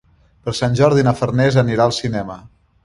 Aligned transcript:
Per 0.47 0.53
Sant 0.59 0.79
Jordi 0.79 1.05
na 1.09 1.15
Farners 1.21 1.61
anirà 1.65 1.87
al 1.89 1.97
cinema. 2.03 2.43